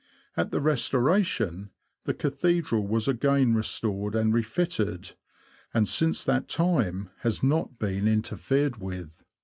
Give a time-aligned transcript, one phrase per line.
[0.35, 1.69] At the Restoration,
[2.05, 5.11] the Cathedral was again restored and refitted,
[5.75, 9.23] and since that time has not been interfered with.